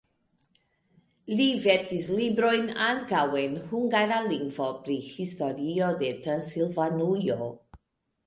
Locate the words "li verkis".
1.39-2.05